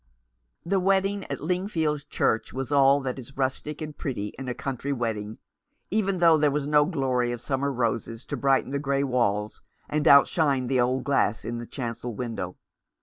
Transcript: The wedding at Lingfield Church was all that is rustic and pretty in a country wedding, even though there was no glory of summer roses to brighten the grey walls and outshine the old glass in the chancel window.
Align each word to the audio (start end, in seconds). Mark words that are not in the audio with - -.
The 0.65 0.79
wedding 0.79 1.25
at 1.25 1.43
Lingfield 1.43 2.09
Church 2.09 2.51
was 2.53 2.71
all 2.71 3.01
that 3.01 3.19
is 3.19 3.37
rustic 3.37 3.83
and 3.83 3.95
pretty 3.95 4.29
in 4.29 4.49
a 4.49 4.55
country 4.55 4.91
wedding, 4.91 5.37
even 5.91 6.17
though 6.17 6.39
there 6.39 6.49
was 6.49 6.65
no 6.65 6.85
glory 6.85 7.31
of 7.31 7.39
summer 7.39 7.71
roses 7.71 8.25
to 8.25 8.35
brighten 8.35 8.71
the 8.71 8.79
grey 8.79 9.03
walls 9.03 9.61
and 9.87 10.07
outshine 10.07 10.65
the 10.65 10.81
old 10.81 11.03
glass 11.03 11.45
in 11.45 11.59
the 11.59 11.67
chancel 11.67 12.15
window. 12.15 12.57